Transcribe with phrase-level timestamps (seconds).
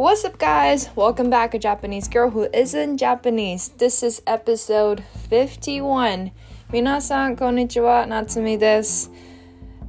[0.00, 0.88] What's up, guys?
[0.96, 3.68] Welcome back, a Japanese girl who isn't Japanese.
[3.68, 6.30] This is episode 51.
[6.72, 9.10] Minasan konnichiwa, Natsumi this.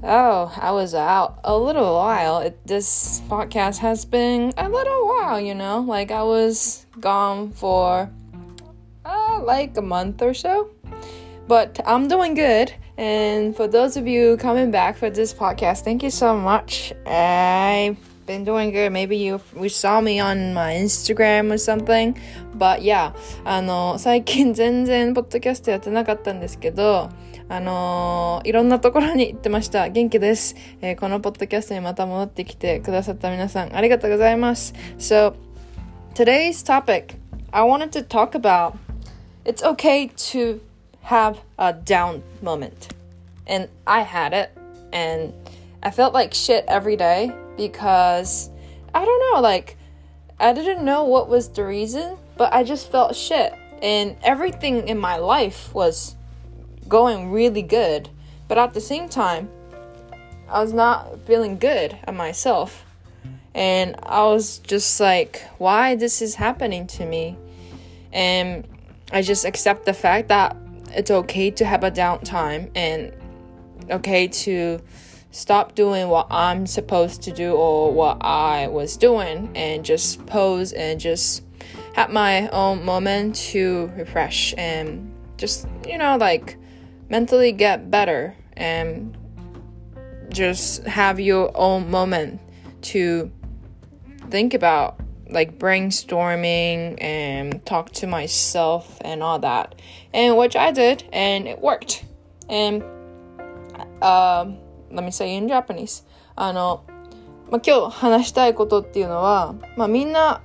[0.03, 2.39] Oh, I was out a little while.
[2.39, 5.79] It, this podcast has been a little while, you know?
[5.79, 8.11] Like, I was gone for
[9.05, 10.71] uh, like a month or so.
[11.47, 12.73] But I'm doing good.
[12.97, 16.91] And for those of you coming back for this podcast, thank you so much.
[17.05, 17.95] I
[18.30, 18.92] been doing good.
[18.92, 22.16] Maybe you we saw me on my Instagram or something.
[22.56, 23.12] But yeah,
[23.44, 27.08] あの、最近全然ポッドキャストやってなかったんですけど、
[27.48, 29.88] あのー、いろんなところに行ってました。
[29.88, 34.74] 元気です、えー、このポッドキャストにまた戻ってきてくださった皆さん、ありがとうございます。
[34.98, 35.34] So,
[36.14, 37.16] today's topic,
[37.52, 38.74] I wanted to talk about
[39.44, 40.60] it's okay to
[41.02, 42.88] have a down moment.
[43.46, 44.50] And I had it.
[44.92, 45.32] And
[45.82, 48.49] I felt like shit every day because
[48.93, 49.77] I don't know, like,
[50.39, 53.53] I didn't know what was the reason, but I just felt shit.
[53.81, 56.15] And everything in my life was
[56.87, 58.09] going really good.
[58.47, 59.49] But at the same time,
[60.49, 62.85] I was not feeling good at myself.
[63.53, 67.37] And I was just like, why this is happening to me?
[68.11, 68.67] And
[69.11, 70.55] I just accept the fact that
[70.89, 73.13] it's okay to have a downtime and
[73.89, 74.81] okay to
[75.31, 80.73] stop doing what I'm supposed to do or what I was doing and just pose
[80.73, 81.43] and just
[81.93, 86.57] have my own moment to refresh and just, you know, like
[87.09, 89.17] mentally get better and
[90.29, 92.39] just have your own moment
[92.81, 93.31] to
[94.29, 99.75] think about like brainstorming and talk to myself and all that.
[100.13, 102.05] And which i did and it worked.
[102.49, 102.83] And
[104.01, 104.57] um,
[104.91, 106.05] let me say in japanese.
[106.35, 106.83] あの、
[107.49, 110.41] まあ、今日話したいことっていうのは、まあ、みんな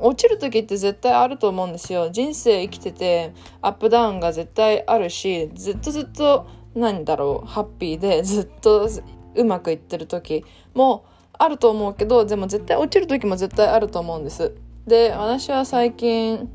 [0.00, 2.10] 落ちる時って絶対あると思うんですよ。
[2.10, 8.88] 人生生きててアップダウンが絶対あるしずっとずっと何だろうハッピーでずっと
[9.34, 14.54] うまくいってる時もあると思うけどでも絶対落ちる時も絶対あると思うんです。
[14.86, 16.50] で私は最近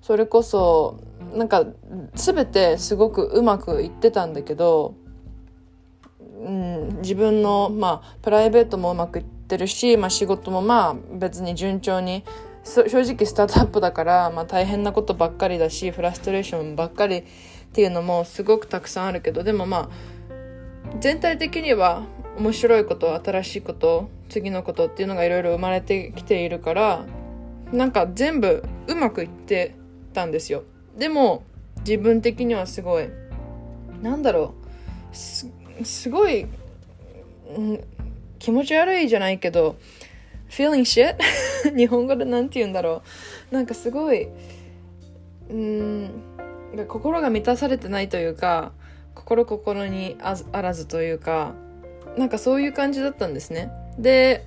[0.00, 1.00] それこそ
[1.34, 1.64] なんか
[2.14, 4.94] 全てすごくうまくいってたんだけど、
[6.42, 12.24] うん、自分のまあプライベートもうまくいってるし、まあ、仕事もまあ別に順調に
[12.64, 17.24] 正直スタートアップだから、まあ、大変なことばっかりだしフラストレーションばっかりっ
[17.72, 19.88] ていうのもすごくたくさんあるけどでもまあ
[21.00, 22.04] 全体的には
[22.38, 27.04] 面白いこと新しいこと次のことっていうのがいろいろ生まれてきているから
[27.72, 29.76] なんか全部うまくいって
[30.12, 30.64] たんですよ。
[30.96, 31.44] でも
[31.86, 33.08] 自分的にはすごい
[34.02, 34.54] なんだろ
[35.12, 36.46] うすごい、
[37.56, 37.84] うん、
[38.38, 39.76] 気持ち悪いじゃないけど
[40.48, 41.16] feeling shit?
[41.76, 43.02] 日本語で何て言うんだろ
[43.50, 43.54] う。
[43.54, 44.28] なんかすごい
[45.50, 46.10] うん
[46.88, 48.72] 心が満たされてないというか
[49.14, 51.54] 心心にあらずというか
[52.16, 53.70] なんかそういう感じだったんですね。
[53.98, 54.46] で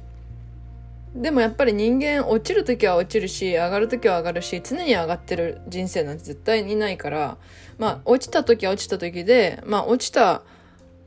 [1.16, 7.38] でもやっぱり人間落ちる時は落ちるし上がる時は上がるし常に上がってる人生なんて絶対にないから
[7.78, 10.42] まあ落ちた時は落ちた時でまあ落ちた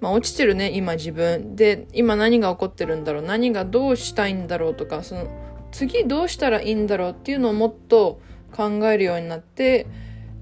[0.01, 1.57] まあ落ちてるね今自分。
[1.57, 3.23] で今何が起こってるんだろう。
[3.23, 5.27] 何がどうしたいんだろうとかその
[5.73, 8.21] 次どうしたらいいんだろうっていうのをもっと
[8.53, 9.87] 考えるようになって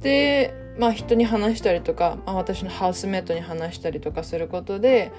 [0.00, 5.10] でまあ人に話したりとか、まあ、私のハウスメイトに話したりとかすることで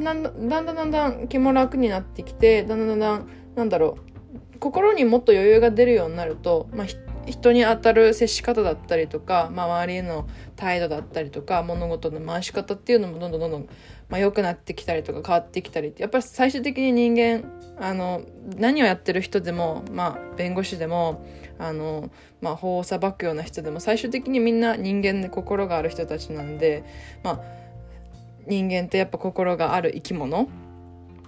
[0.00, 4.08] だんだんだんだんだん気も楽になってきてだんだんだんだんなんだろう。
[4.60, 6.86] 心にもっと余裕が出るようになると、まあ、
[7.30, 13.68] 人に当たる接し方だったりとか、まあ、周りへの態度だったりとか物事の回し方っていうのもどんどんどんどん、
[14.08, 17.44] まあ、良くなってきたりとか変わってきたりってやっぱり最終的に人間
[17.80, 18.22] あの
[18.56, 21.24] 何をやってる人でも、まあ、弁護士でも
[21.58, 26.84] あの、まあ、法を裁くような人でも最終的にみんな人間で心がある人たちなんで
[27.22, 27.40] まあ
[28.46, 30.48] 人間ってやっぱ心がある生き物。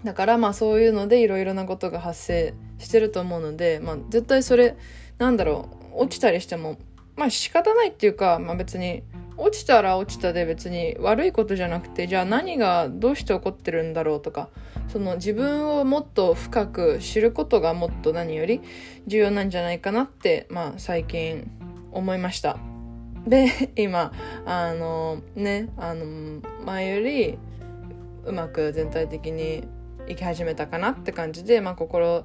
[0.05, 4.77] だからまあそういうのでいろいろなことが発生してると思うので、まあ、絶対それ
[5.19, 6.79] なんだろう落ちたりしても
[7.17, 9.03] まあ仕方ないっていうか、まあ、別に
[9.37, 14.49] 落ちたら落ちたで別に悪いことじゃなくてじゃあ何がどうして起こってるんだろうとか
[14.89, 18.61] その自分をもっと深く知ることがもっと何より
[19.07, 21.51] 重要なんじゃないかなって、まあ、最近
[21.93, 22.59] 思いました。
[23.27, 24.13] で今
[24.47, 27.39] あのねあの前より
[28.25, 29.65] うまく全体的に
[30.09, 32.25] 生き始めたかなって感じで、まあ、心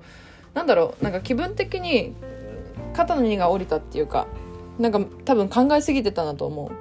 [0.54, 2.16] なんだろうなんか気分的に
[2.96, 4.28] 肩の荷が下りたっていうか
[4.80, 6.72] なんか多分考えすぎてたなと思う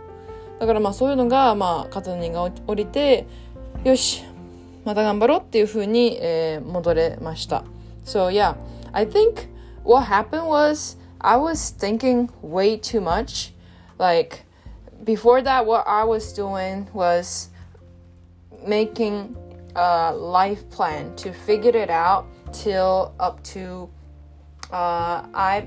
[0.61, 3.27] だからまあそういうのが、まあ、肩の荷が下りて
[3.85, 4.23] よし
[4.85, 7.65] また頑張ろうっていう風に、えー、戻れました
[8.05, 8.55] So yeah,
[8.93, 9.49] I think
[9.83, 13.55] what happened was I was thinking way too much.
[13.99, 14.45] Like
[15.05, 17.49] before that, what I was doing was
[18.67, 19.35] making
[19.75, 23.89] a life plan to figure it out till up to
[24.71, 25.67] uh, I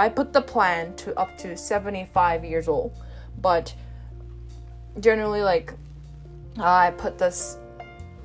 [0.00, 2.96] I put the plan to up to 75 years old,
[3.38, 3.74] but
[4.98, 5.74] generally like
[6.58, 7.58] I put this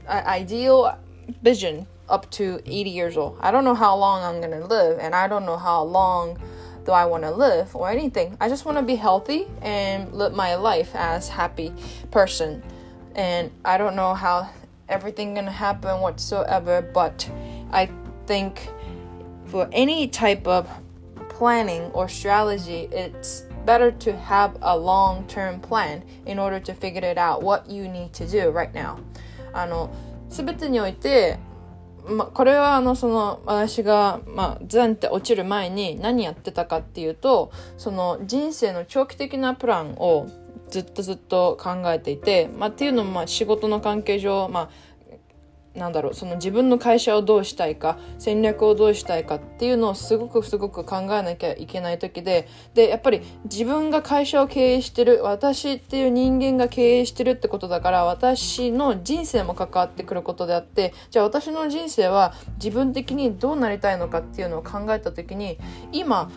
[0.08, 0.98] ideal
[1.44, 3.38] vision up to 80 years old.
[3.42, 6.40] I don't know how long I'm to live and I don't know how long
[6.86, 8.38] do I want to live or anything.
[8.40, 11.74] I just want to be healthy and live my life as happy
[12.10, 12.64] person.
[13.16, 14.50] And I don't know how
[14.88, 17.30] everything to happen whatsoever, but
[17.74, 17.90] I
[18.28, 18.70] think
[19.48, 20.70] for any type of
[21.38, 27.04] planning or strategy, it's better to have a long term plan in order to figure
[27.04, 28.98] it out what you need to do right now.
[29.54, 29.90] あの、
[30.30, 31.40] すべてにおいて、
[32.08, 40.28] ま、これはあのその私が、まあ、ザンって落ちる前に何やってたかっていうとその人生の長期的なプランを
[40.70, 44.70] ずっとずっと考えていて、まあ、っていうのもまあ仕事の関係上、まあ、
[45.76, 65.58] なんだろうその自分の会社をどうしたいか戦略をどうしたいかっていうのをすごくすごく考えなきゃいけない時ででやっぱり自分が会社を経営してる私っていう人間が経営してるってことだから私の人生も関わってくることであってじゃあ私の人生は自分的にどうなりたいのかっていうのを考えた時に
[65.92, 66.32] 今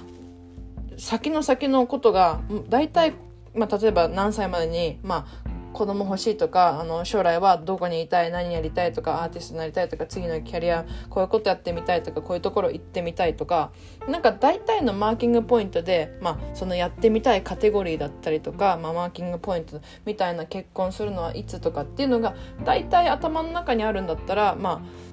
[0.97, 3.15] 先の先のことが大体
[3.55, 13.71] まあ、例えば何歳までに、まあ、子供欲しいとかあの将来はどこにいたい何やりたいとかアーティストになりたいとか次のキャリアこういうことやってみたいとかこういうところ行ってみたいとか
[14.09, 25.09] なんか大体のマーキングポイントで、まあ、そのやってみたいカテゴリーだったりとか、まあ、マーキングポイントみたいな結婚するのはいつとかっていうのが大体頭の中にあるんだったらまあ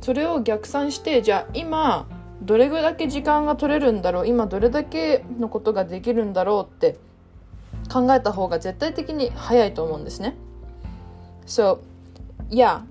[0.00, 2.08] それを逆算してじゃあ今
[2.42, 6.98] どれぐらいだけ時間が取れるんだろう今どれだけのことができるんだろうって
[7.89, 10.35] 考えた方が絶対的に早いと思うんですね。
[11.45, 11.79] So,
[12.49, 12.81] yeah.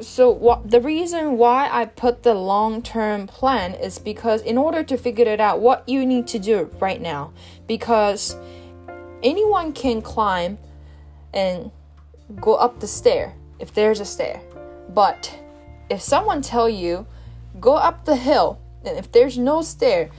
[0.00, 4.96] So what the reason why I put the long-term plan is because in order to
[4.96, 7.32] figure it out what you need to do right now
[7.66, 8.36] because
[9.24, 10.58] anyone can climb
[11.34, 11.72] and
[12.40, 14.40] go up the stair if there's a stair.
[14.94, 15.36] But
[15.90, 17.04] if someone tell you
[17.58, 20.10] go up the hill and if there's no stair,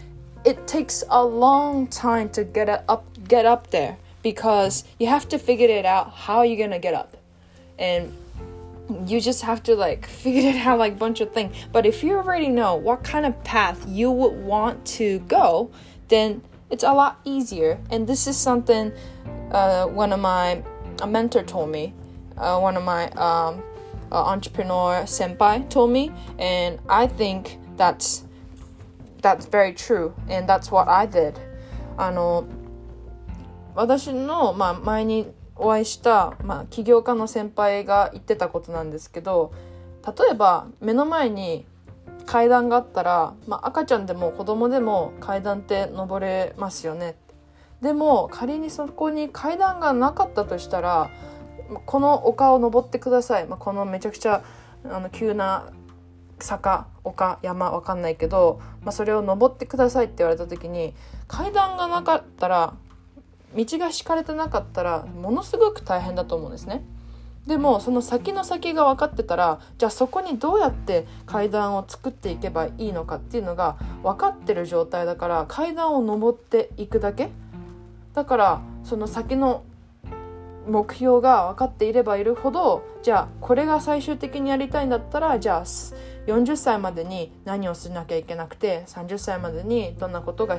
[0.44, 5.39] it takes a long time to get up get up there because you have to
[5.39, 7.17] figure it out how you're gonna get up.
[7.79, 8.13] And
[9.07, 12.05] you just have to like figure it out like a bunch of things but if
[12.05, 15.71] you already know what kind of path you would want to go
[16.09, 17.79] then it's a lot easier.
[17.91, 18.93] And this is something
[19.53, 20.63] uh, one of my
[21.03, 21.95] a mentor told me
[22.37, 23.63] uh, one of my um,
[24.11, 26.13] uh, entrepreneur senpai told me.
[26.39, 28.25] And i think that's
[29.23, 30.15] that's very true.
[30.29, 31.39] And that's what i did.
[31.97, 32.45] あの
[33.75, 39.53] 私の、まあ、前にお会いした、まあ、起業家の先輩が言ってたことなんですけど
[40.07, 41.65] 例えば目の前に
[42.27, 47.17] 階段があったら、まあ、赤ちゃんでも子供でも階段って登れますよね。
[47.83, 51.11] でも仮にそこに階段がなかったとしたら
[51.85, 54.43] この丘を登ってください、まあ、このめちゃくちゃ
[54.91, 55.67] あの急な
[56.39, 60.95] 坂丘山わかんないけど、まあ、それを登ってくださいって言われた時に
[61.29, 62.75] 階段がなかったら
[63.55, 66.85] 道が敷かれてなかったらものすごく大変だと思うんですね。
[67.47, 77.31] でもその先の先が分かってたらじゃあそこにどうやって階段を作っていけばいいのかっていうのが分かってる状態だから階段を登っていくだけ
[78.15, 79.63] だからその先の
[80.67, 85.65] 目標が分かっていればいるほどじゃあこれが最終的にやりたいんだったらじゃあ
[86.27, 90.57] 40歳までに何をしなきゃいけなくて30歳までにどんなことが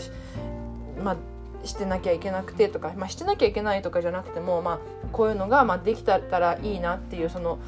[1.04, 1.18] まあ
[1.65, 4.79] してなきゃいけなくてとか、まあ、してなきゃいけないとかじゃなくても、まあ、
[5.12, 7.60] こういうのが、まあ、できたらいいなっていうその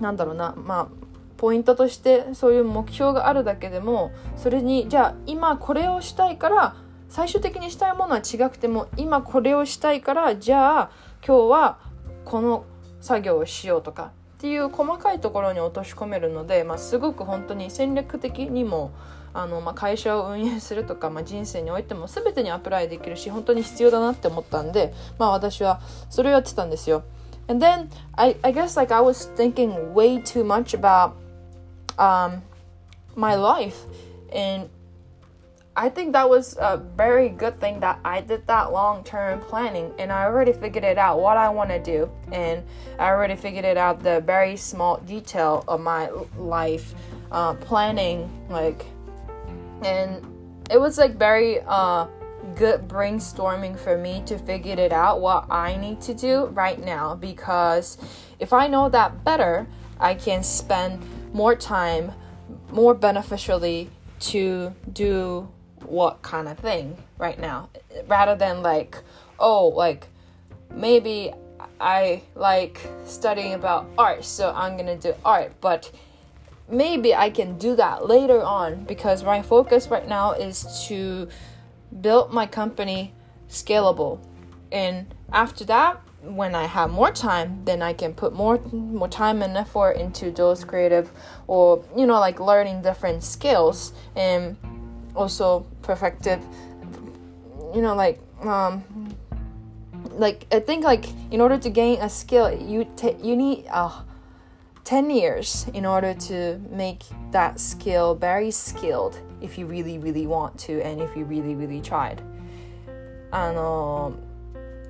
[0.00, 0.88] なんだろうなまあ
[1.36, 6.76] ポイントとしてそういう目標があるだけでもそれにじゃあ今これをしたいから
[7.08, 10.90] 最終的にしたいものは違くても今これをしたいからじゃあ
[11.26, 11.78] 今日は
[12.24, 12.64] この
[13.00, 18.92] 作業をしようとかっていう細かいところに落とし込めるので、まあ、すごく本当に戦略的にも
[19.37, 27.03] あの、まあ、会社を運営するとか、まあ、人生においても全てにアプライできるし本当に必要だなって思ったんで、まあ、私はそれをやってたんですよ。
[27.47, 31.13] And then I, I guess like I was thinking way too much about
[31.97, 32.41] um,
[33.15, 33.85] my life
[34.31, 34.69] and
[35.75, 39.91] I think that was a very good thing that I did that long term planning
[39.97, 42.63] and I already figured it out what I want to do and
[42.99, 46.93] I already figured it out the very small detail of my life
[47.31, 48.85] uh, planning like
[49.82, 50.24] and
[50.70, 52.06] it was like very uh,
[52.54, 57.14] good brainstorming for me to figure it out what I need to do right now
[57.14, 57.98] because
[58.38, 59.66] if I know that better
[60.00, 62.12] I can spend more time
[62.70, 65.48] more beneficially to do
[65.84, 67.68] what kind of thing right now.
[68.06, 68.98] Rather than like
[69.38, 70.08] oh like
[70.72, 71.32] maybe
[71.80, 75.90] I like studying about art so I'm gonna do art but
[76.70, 81.28] maybe I can do that later on because my focus right now is to
[82.00, 83.14] build my company
[83.48, 84.20] scalable.
[84.70, 89.42] And after that when I have more time, then I can put more more time
[89.42, 91.10] and effort into those creative
[91.46, 94.56] or you know like learning different skills and
[95.14, 96.40] also perfected
[97.74, 98.84] you know like um
[100.12, 104.02] like I think like in order to gain a skill you take you need uh
[104.88, 110.56] 10 years in order to make that skill very skilled if you really really want
[110.56, 112.22] to and if you really really tried
[113.30, 114.14] あの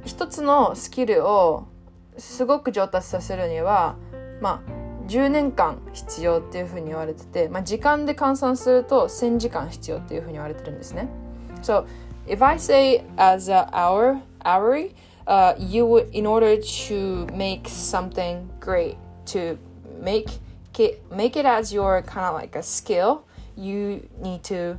[0.05, 1.67] 一つのスキルを
[2.17, 3.97] すごく上達させるには
[4.40, 11.09] まあ10年間必要っていうふうに言われてて、まあ、時間で換算すると1000時間必要っていうふうに言われてるんですね。
[11.62, 11.87] So,
[12.28, 14.95] if I say as an hour, hourly,
[15.26, 19.59] uh, you would, in order to make something great, to
[20.00, 20.28] make
[20.78, 23.25] it, make it as your kind of like a skill,
[23.57, 24.78] you need to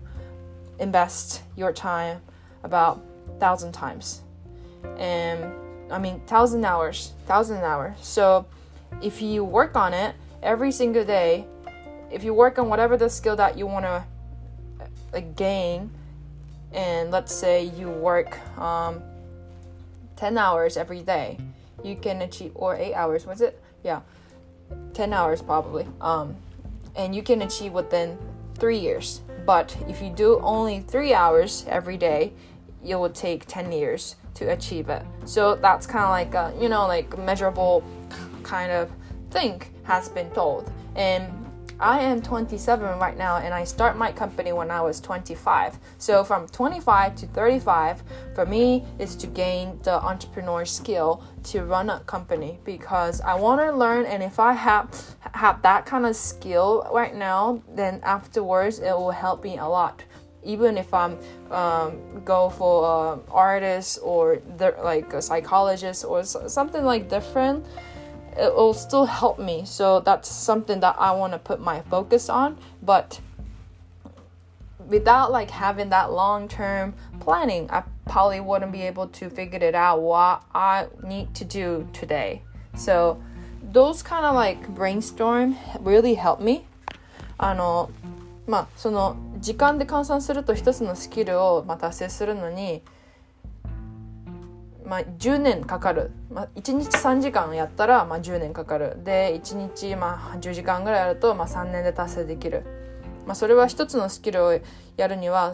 [0.79, 2.21] invest your time
[2.63, 3.01] about
[3.39, 4.21] thousand times.
[4.97, 5.53] And
[5.91, 7.97] I mean, thousand hours, thousand hours.
[8.01, 8.45] So,
[9.01, 11.45] if you work on it every single day,
[12.11, 14.05] if you work on whatever the skill that you want to
[15.13, 15.91] uh, gain,
[16.71, 19.01] and let's say you work um,
[20.15, 21.37] 10 hours every day,
[21.83, 23.61] you can achieve, or 8 hours, was it?
[23.83, 24.01] Yeah,
[24.93, 25.87] 10 hours probably.
[26.01, 26.35] Um,
[26.95, 28.17] and you can achieve within
[28.55, 29.21] three years.
[29.45, 32.33] But if you do only three hours every day,
[32.85, 35.03] it will take 10 years to achieve it.
[35.25, 37.83] So that's kind of like a, you know, like measurable
[38.43, 38.91] kind of
[39.31, 40.71] thing has been told.
[40.95, 41.31] And
[41.79, 45.79] I am 27 right now and I start my company when I was 25.
[45.97, 48.03] So from 25 to 35
[48.35, 53.61] for me is to gain the entrepreneur skill to run a company because I want
[53.61, 58.79] to learn and if I have have that kind of skill right now then afterwards
[58.79, 60.03] it will help me a lot
[60.43, 61.17] even if I'm
[61.51, 67.65] um, go for an artist or like a psychologist or something like different
[68.38, 69.64] it will still help me.
[69.64, 72.58] So that's something that I want to put my focus on.
[72.82, 73.20] But
[74.88, 79.74] without like having that long term planning, I probably wouldn't be able to figure it
[79.74, 82.42] out what I need to do today.
[82.76, 83.22] So
[83.62, 86.66] those kind of like brainstorm really help me.
[87.36, 87.90] あの
[88.46, 92.82] まあその時間で換算すると一つのスキルをまあ達成するのに
[94.89, 98.97] まあ、10年かかる、まあ、1日3時間やったら、まあ、10年かかる。
[99.03, 102.65] で1日、まあ、10時間ぐらいやると、まあ、3年で達成できる、
[103.27, 104.59] まあ、それは一つのスキルを
[104.97, 105.53] やるには、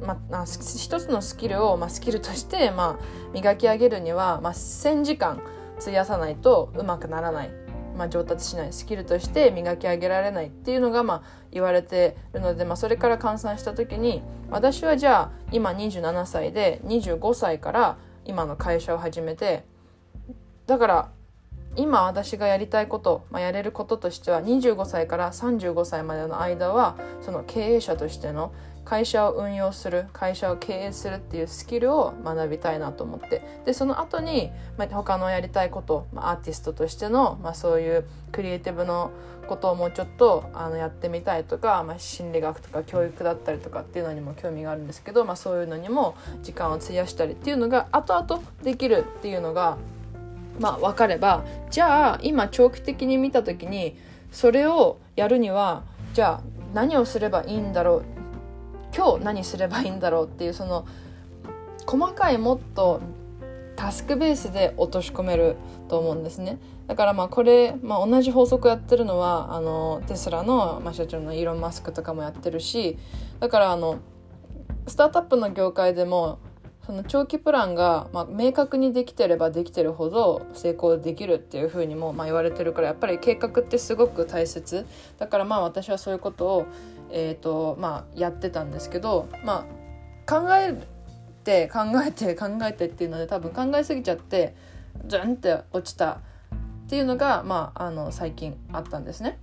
[0.00, 5.40] まあ、一つのスキルを、まあ、スキルとして、まあ、磨き上げるには、まあ、1,000時間
[5.80, 7.50] 費やさないとうまくならない、
[7.96, 8.72] まあ、上達しない。
[8.72, 19.64] スキルとして磨き上げられないっていうのが、まあ、言われてるので、まあ、それから換算した時に私はじゃあ今27歳で25歳から今の会社を始めて
[20.66, 21.12] だから
[21.76, 28.52] 今私がやりたいこと、まあ、やれることとしては25歳から35歳までの間はその経営者としての
[28.86, 33.42] 会社を運用する会社を経営するっていうスキルを学びたいなと思って。
[33.66, 39.10] でその後に、まあ、他のやりたいこと、まあ、アーティストとしての、まあ、そういうクリエイティブの
[39.48, 49.78] ことをもうちょっとあのやってみたいとか、まあ、心理学とか教育だったりとかっていうのにも興味があるんですけど、まあ、そういうのにも時間を費やしたりっていうのが後々できるっていうのが、
[50.60, 53.96] まあ、分かればじゃあ今長期的に見た時に
[54.30, 55.84] それをやるには
[56.14, 56.42] じゃあ
[56.74, 58.04] 何をすればいいんだろう
[58.94, 60.86] 今日何すればいいんだろうっていうその
[61.86, 63.00] 細かいもっと
[63.76, 65.56] タスクベースで落とし込める
[65.88, 66.58] と思うんですね。
[66.86, 72.96] だからまあこれ、まあ、同じ法則やってるのはあのテスラの、まあ、社長のイーロン・マスクとかもやってるし
[73.38, 73.98] だからあの
[74.86, 76.38] スタートアップの業界でも
[76.86, 84.86] その長期プランが、まあ、明確にできてればできてるほど成功できるっていうふうにも、まあ、言われてるからやっぱり計画ってすごく大切
[85.18, 86.66] だからまあ私はそういうことを、
[87.10, 89.66] えーとまあ、やってたんですけど、ま
[90.26, 90.80] あ、考え
[91.42, 94.54] て考えて考えてっていうので多分考えすぎちゃって
[95.08, 99.38] ズンって落ちたっていうのがまああの最近あったんですね。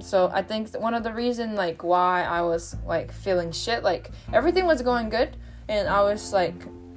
[0.00, 4.10] So I think one of the reason like why I was like feeling shit like
[4.32, 5.30] everything was going good
[5.68, 6.54] and I was like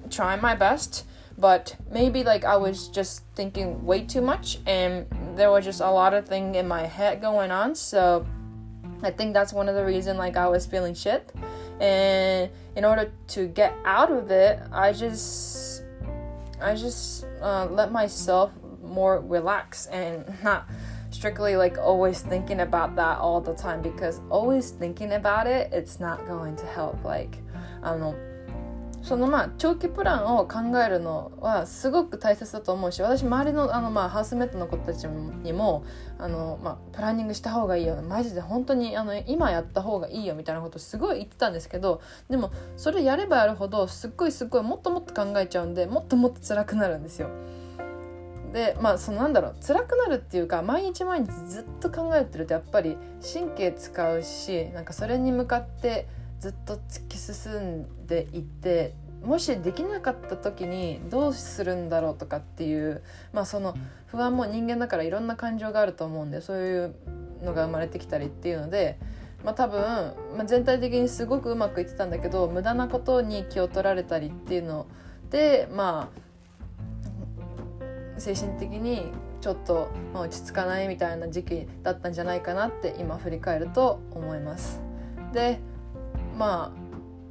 [0.10, 1.06] trying my best
[1.38, 5.06] but maybe like I was just thinking way too much and
[5.36, 8.26] there was just a lot of thing in my head going on so
[9.04, 11.32] I think that's one of the reason like I was feeling shit
[11.80, 15.84] and in order to get out of it I just
[16.60, 20.68] I just uh, let myself more relax and not
[21.12, 26.00] strictly like always thinking about that all the time because always thinking about it it's
[26.00, 27.38] not going to help like
[27.82, 28.16] あの
[29.08, 35.86] そのまあ長期プランを考えるのはすごく大切だと思うし私周りのあのまあハウスメイトの子たちにも
[36.20, 47.30] あの、まあ、プランニングした方がいいよマジで本当にあの今やった方がいいよみたいなことすごい言ってたんですけどでもそれやればやるほどすっごいすっごいもっともっと考えちゃうんでもっともっと辛くなるんですよ。
[48.52, 63.02] でまあそのなんだろう辛くなるっていうか毎日毎日ずっと考えてるとやっぱり神経使うしなんかそれに向かってずっと突き進んでいってもしできなかった時にどうするんだろうとかっていう
[63.34, 63.76] まあその
[64.08, 66.96] 不安も人間だからいろんな感情があると思うんでそういう
[67.44, 68.98] のが生まれてきたりっていうので。
[69.46, 69.80] まあ、多分、
[70.36, 74.88] まあ、全体的にすごくうまくいってたんだけど無駄なことに気を取られたりっていうの
[75.30, 76.10] でま
[78.18, 84.82] あ精神的にちょっと、まあ、落ち着かないみたいな時期だったんじゃないかなって今振り返ると思います。
[85.34, 85.60] で
[86.38, 86.88] まあ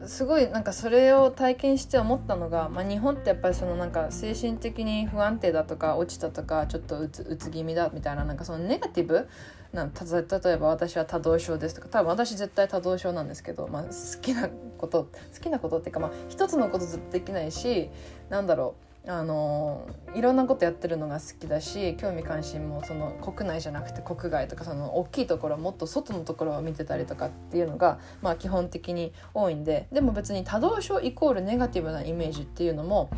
[0.07, 9.29] すごいなんかそれを体験して思ったのが、まあ、日本ってやっぱりそのなんか精神的に不安定だとか落ちたとかちょっとうつうつ気味だみたいななんかそのネガティブ
[9.73, 14.49] な例えば私は多動症ですとか多分私絶対多動症なんですけど、まあ、好きな
[14.79, 17.91] こと好きなことっていうか、まあ、一つのことずっとできないし
[18.29, 33.11] なんだろうあのいろんなことやってるのが好きだし興味関心もその国内じゃなくて国外とかその大きいところもっと外のところを見てたりとかっていうのが、まあ、基本的に多いんででも別に多動症イコールネガティブなイメージっていうのも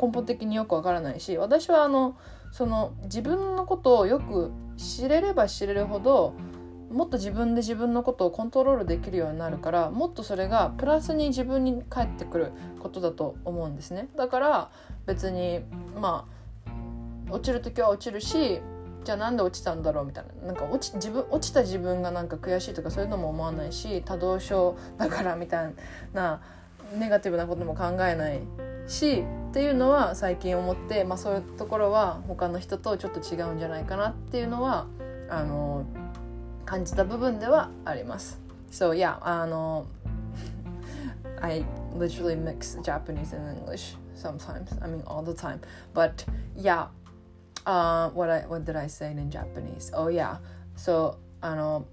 [0.00, 2.16] 根本的によくわからないし私はあの
[2.50, 6.34] その自分のことをよく知れれば知れるほど
[6.90, 14.08] もっと自分で自分のことをコントロールできるようになるからもっとそれがプラスに自分に返ってくることだと思うんですね。
[14.16, 14.70] だから
[15.06, 15.60] 別に
[16.00, 16.26] ま
[17.28, 18.60] あ落ちる時は落ちるし
[19.04, 20.46] じゃあなんで落ちたんだろうみたいな。
[20.48, 25.74] なんか落ち自分落ちた自分がなんか悔しいとかそういうのも思わないし多動症だからみたい
[26.12, 26.40] な
[26.96, 28.40] ネガティブなことも考えない
[28.86, 34.86] しっていうのは最近思って、まあ、そういうところは他の人とちょっと違うんじゃないかなっていうのは
[35.28, 35.84] あの
[36.65, 38.39] 感じた部分ではあります。
[38.71, 39.85] So yeah, あの
[41.41, 41.65] I
[41.97, 44.71] literally mix Japanese and English sometimes.
[44.81, 45.59] I mean all the time.
[45.93, 46.87] But yeah,
[47.65, 49.91] uh, what I what did I say in Japanese?
[49.93, 50.37] Oh yeah,
[50.75, 51.85] so あの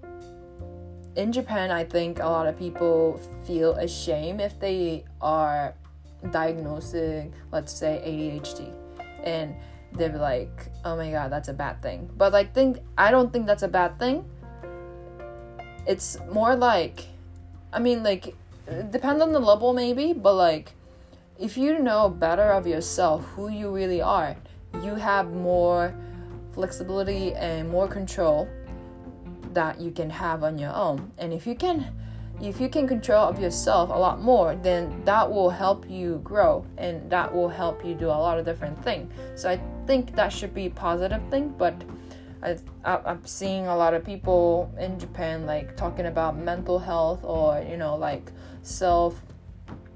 [1.15, 5.73] in Japan, I think a lot of people feel ashamed if they are
[6.31, 8.71] diagnosing, let's say, ADHD,
[9.23, 9.55] and
[9.93, 13.47] they're like, "Oh my god, that's a bad thing." But I think I don't think
[13.47, 14.23] that's a bad thing
[15.86, 17.06] it's more like
[17.72, 18.34] i mean like
[18.90, 20.72] depend on the level maybe but like
[21.38, 24.36] if you know better of yourself who you really are
[24.82, 25.94] you have more
[26.54, 28.48] flexibility and more control
[29.54, 31.12] that you can have on your own.
[31.18, 31.92] And if you can
[32.42, 36.66] if you can control of yourself a lot more then that will help you grow
[36.78, 40.32] and that will help you do a lot of different things so i think that
[40.32, 41.76] should be a positive thing but
[42.44, 47.64] I, I'm seeing a lot of people in Japan like talking about mental health or
[47.68, 48.30] you know like
[48.62, 49.20] self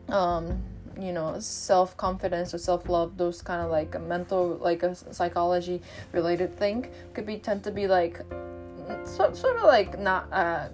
[0.09, 0.63] um
[0.99, 4.95] you know self confidence or self love those kind of like a mental like a
[4.95, 5.83] psychology
[6.13, 8.23] related thing could be tend to be like
[9.05, 10.71] so, sort of like not a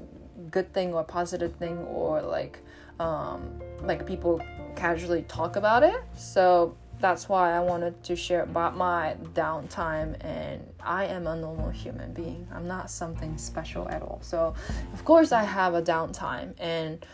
[0.51, 2.61] good thing or positive thing or like
[3.01, 4.41] um like people
[4.75, 6.03] casually talk about it.
[6.17, 11.70] So that's why I wanted to share about my downtime and I am a normal
[11.70, 12.46] human being.
[12.52, 14.20] I'm not something special at all.
[14.22, 14.54] So,
[14.92, 17.04] of course, I have a downtime and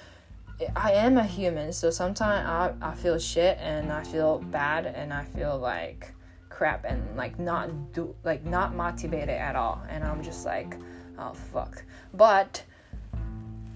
[0.77, 1.73] I am a human.
[1.73, 6.15] So sometimes I, I feel shit and I feel bad and I feel like
[6.49, 9.83] crap and like not do like not motivated at all.
[9.89, 10.77] And I'm just like,
[11.19, 11.83] oh fuck.
[12.13, 12.63] But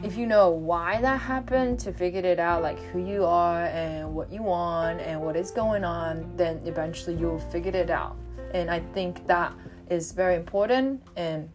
[0.03, 4.15] if you know why that happened to figure it out like who you are and
[4.15, 8.17] what you want and what is going on then eventually you'll figure it out
[8.53, 9.53] and i think that
[9.91, 11.49] is very important and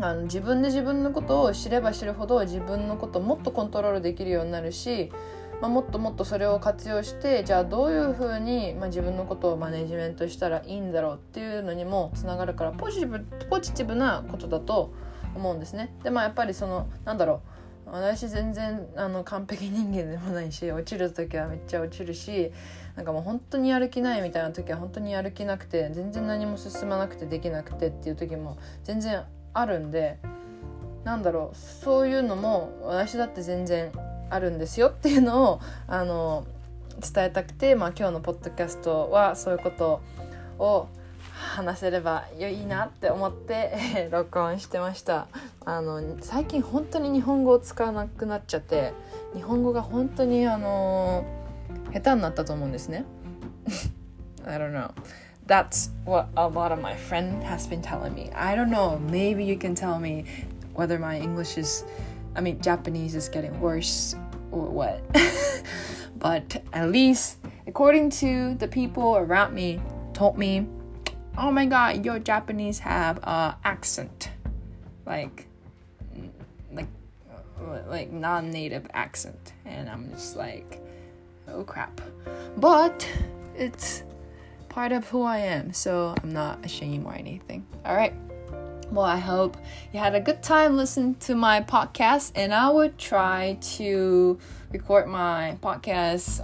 [0.00, 5.12] あの自分で自分のことを知れば知るほど自分のことをもっとコントロールできるようになるし
[5.60, 14.92] まあ、もっともっとそれを活用してじゃあどういうふうに、まあ、自分のことをマネジメントしたらいいんだろうっていうのにもつながるからポジティブポジティブなことだと
[15.34, 15.94] 思うんですね。
[16.02, 22.50] でまあやっぱりそのなんだろう私全然あの完璧人間でもないし落ちる時はめっちゃ落ちるし
[22.96, 30.18] なんかもう本当にやる気ないみたいな時は本当にやる気なくて全然何も進まなくてできなくてっていう時も全然あるんで
[31.04, 33.92] なんだろうそういうのも私だって全然
[34.30, 36.46] あるんですよっていうのをあの
[37.00, 40.00] 伝えたくて、まあ、今日のポッドキャストはそういうこと
[40.58, 40.88] を
[41.34, 45.26] 話せればいいなって思って、録音してました
[45.64, 48.92] あの最近本当に日本語を使わなくなっちゃって
[49.34, 51.24] 日本語が本当にあの
[51.92, 53.04] 下手になったと思うんですね
[54.46, 54.90] I don't know
[55.46, 59.44] that's what a lot of my friend has been telling me I don't know maybe
[59.44, 60.24] you can tell me
[60.74, 61.84] whether my English is
[62.34, 64.16] I mean Japanese is getting worse
[64.52, 65.02] or what
[66.18, 69.80] but at least according to the people around me
[70.12, 70.66] told me
[71.36, 74.30] oh my god your japanese have a accent.
[75.06, 75.46] Like
[76.72, 76.86] like
[77.88, 79.52] like non-native accent.
[79.64, 80.80] And i'm just like
[81.48, 82.00] oh crap.
[82.56, 83.08] But
[83.56, 84.02] it's
[84.68, 87.66] part of who i am so i'm not ashamed or anything.
[87.84, 88.14] All right.
[88.90, 89.56] Well i hope
[89.92, 94.38] you had a good time listening to my podcast and i would try to
[94.70, 96.40] record my podcast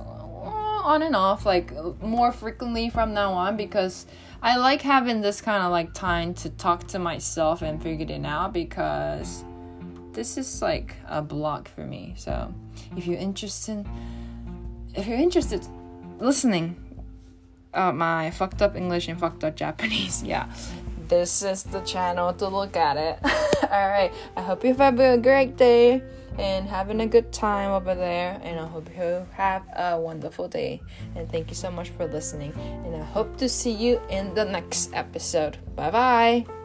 [0.84, 4.06] on and off like more frequently from now on because
[4.42, 8.24] I like having this kind of like time to talk to myself and figure it
[8.24, 9.44] out because
[10.12, 12.14] this is like a block for me.
[12.16, 12.52] So
[12.96, 13.86] if you're interested,
[14.94, 15.66] if you're interested
[16.18, 16.76] listening,
[17.74, 20.50] uh, my fucked up English and fucked up Japanese, yeah,
[21.08, 23.18] this is the channel to look at it.
[23.70, 26.02] All right, I hope you have a great day
[26.40, 28.40] and having a good time over there.
[28.42, 30.80] And I hope you have a wonderful day.
[31.14, 32.52] And thank you so much for listening.
[32.84, 35.58] And I hope to see you in the next episode.
[35.76, 36.59] Bye bye.